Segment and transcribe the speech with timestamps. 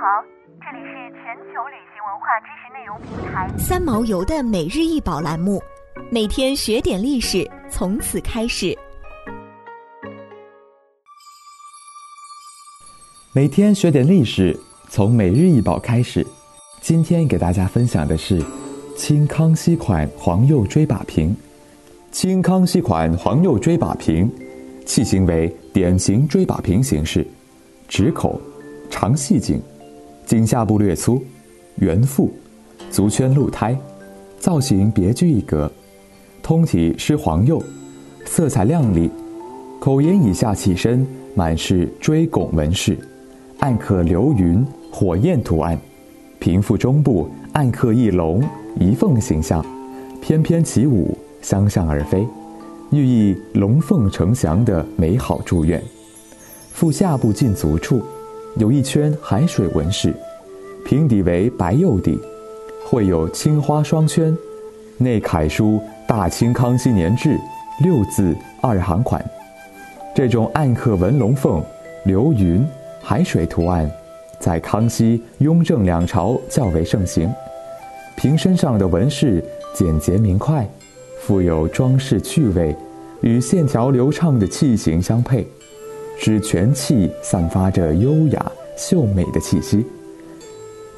[0.00, 0.24] 好，
[0.60, 5.60] 这里是全球旅行文化知识内容平台三毛游的每日一宝栏目，
[6.08, 8.78] 每天学点历史，从此开始。
[13.34, 14.56] 每天学点历史，
[14.88, 16.24] 从每日一宝开始。
[16.80, 18.40] 今天给大家分享的是
[18.96, 21.36] 清康熙款黄釉锥把瓶。
[22.12, 24.32] 清康熙款黄釉锥把瓶，
[24.86, 27.26] 器型为典型锥把瓶形式，
[27.88, 28.40] 直口，
[28.88, 29.60] 长细颈，
[30.28, 31.24] 颈下部略粗，
[31.76, 32.30] 圆腹，
[32.90, 33.74] 足圈露胎，
[34.38, 35.72] 造型别具一格。
[36.42, 37.62] 通体施黄釉，
[38.26, 39.10] 色彩亮丽。
[39.80, 42.94] 口沿以下器身满是锥拱纹饰，
[43.60, 45.78] 暗刻流云、火焰图案。
[46.38, 48.46] 瓶腹中部暗刻一龙
[48.78, 49.64] 一凤形象，
[50.20, 51.16] 翩翩起舞。
[51.40, 52.28] 相向而飞，
[52.90, 55.82] 寓意龙凤呈祥的美好祝愿。
[56.72, 58.02] 腹下部近足处
[58.58, 60.12] 有一圈海水纹饰，
[60.84, 62.18] 瓶底为白釉底，
[62.84, 64.36] 绘有青花双圈，
[64.96, 67.38] 内楷书“大清康熙年制”
[67.84, 69.24] 六字二行款。
[70.12, 71.62] 这种暗刻文龙凤、
[72.04, 72.66] 流云、
[73.00, 73.88] 海水图案，
[74.40, 77.32] 在康熙、雍正两朝较为盛行。
[78.16, 80.68] 瓶身上的纹饰简洁明快。
[81.20, 82.74] 富有装饰趣味，
[83.20, 85.46] 与线条流畅的器型相配，
[86.18, 89.86] 使全器散发着优雅秀美的气息。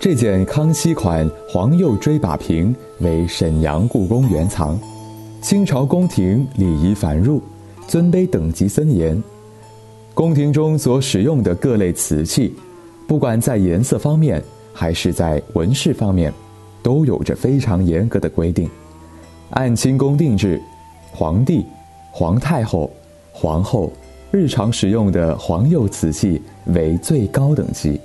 [0.00, 4.78] 这件康熙款黄釉锥把瓶为沈阳故宫原藏。
[5.42, 7.40] 清朝宫廷礼仪繁缛，
[7.86, 9.22] 尊卑等级森严，
[10.12, 12.54] 宫廷中所使用的各类瓷器，
[13.06, 16.30] 不管在颜色方面还是在纹饰方面，
[16.82, 18.68] 都有着非常严格的规定。
[19.50, 20.60] 按清宫定制，
[21.10, 21.64] 皇帝、
[22.10, 22.90] 皇太后、
[23.32, 23.90] 皇后
[24.30, 28.00] 日常使用的黄釉瓷器为最高等级。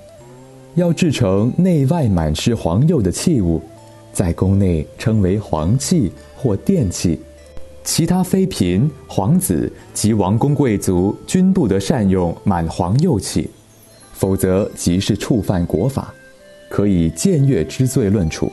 [0.75, 3.61] 要制成内外满施黄釉的器物，
[4.11, 7.19] 在宫内称为黄器或殿器。
[7.83, 13.49] 其他妃嫔、皇子及王公贵族均不得善用满黄釉器，
[14.13, 16.13] 否则即是触犯国法，
[16.69, 18.51] 可以僭越之罪论处。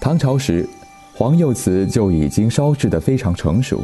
[0.00, 0.68] 唐朝时。
[1.14, 3.82] 黄釉瓷就已经烧制得非常成熟，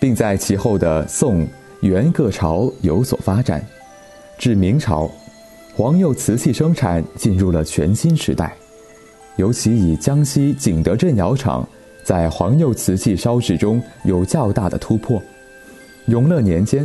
[0.00, 1.46] 并在其后的宋、
[1.80, 3.64] 元各朝有所发展。
[4.36, 5.10] 至明朝，
[5.76, 8.56] 黄釉瓷器生产进入了全新时代。
[9.36, 11.66] 尤其以江西景德镇窑厂
[12.02, 15.22] 在黄釉瓷器烧制中有较大的突破。
[16.06, 16.84] 永乐年间，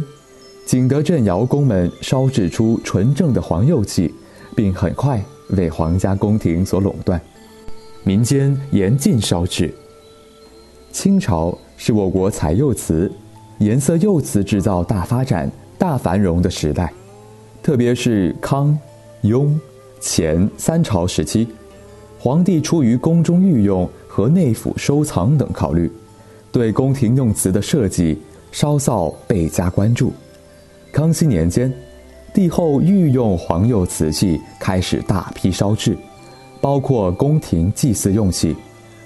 [0.65, 4.13] 景德镇窑工们烧制出纯正的黄釉器，
[4.55, 7.19] 并很快为皇家宫廷所垄断。
[8.03, 9.73] 民间严禁烧制。
[10.91, 13.11] 清朝是我国彩釉瓷、
[13.59, 16.91] 颜色釉瓷制造大发展、大繁荣的时代，
[17.61, 18.77] 特别是康、
[19.21, 19.59] 雍、
[20.01, 21.47] 乾三朝时期，
[22.19, 25.91] 皇帝出于宫中御用和内府收藏等考虑，
[26.51, 28.21] 对宫廷用瓷的设计、
[28.51, 30.11] 烧造倍加关注。
[30.91, 31.73] 康熙年间，
[32.33, 35.97] 帝后御用黄釉瓷器开始大批烧制。
[36.61, 38.55] 包括宫廷祭祀用器、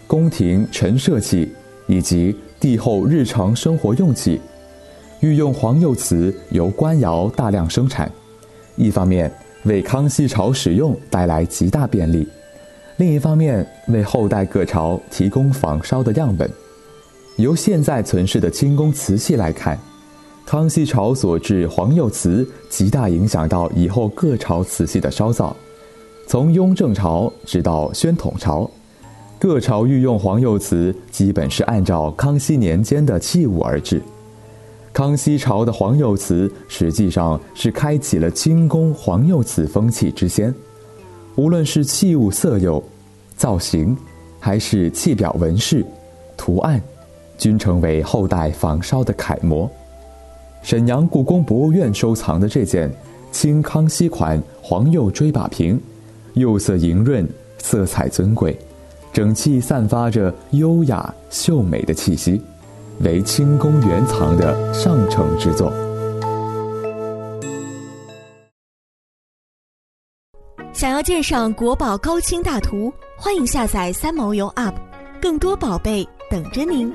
[0.05, 1.51] 宫廷陈设器
[1.87, 4.39] 以及帝后日常生活用器，
[5.21, 8.11] 御用黄釉瓷由官窑大量生产，
[8.75, 9.31] 一方面
[9.63, 12.27] 为康熙朝使用带来极大便利，
[12.97, 16.49] 另一方面为后代各朝提供仿烧的样本。
[17.37, 19.77] 由现在存世的清宫瓷器来看，
[20.45, 25.55] 康熙朝所制黄釉瓷极大影响到以后各朝瓷器的烧造。
[26.25, 28.69] 从雍正朝直到宣统朝，
[29.39, 34.01] 各朝御用黄釉瓷基本是按照康熙年间的器物而制。
[34.91, 40.53] 康熙朝的黄釉瓷实际上是开启了清宫黄釉瓷风气之先，
[41.35, 42.83] 无论是器物色釉、
[43.35, 43.95] 造型，
[44.39, 45.85] 还是器表纹饰、
[46.35, 46.81] 图案，
[47.37, 49.69] 均成为后代仿烧的楷模。
[50.63, 52.91] 沈阳故宫博物院收藏的这件
[53.31, 55.79] 清康熙款黄釉锥把瓶。
[56.33, 57.27] 釉色莹润，
[57.57, 58.55] 色彩尊贵，
[59.17, 62.39] 整器散发着优雅秀美的气息，
[62.99, 65.73] 为清宫原藏的上乘之作。
[70.71, 74.75] 想要鉴赏国宝高清大图，欢迎下载三毛游 App，
[75.19, 76.93] 更多宝贝等着您。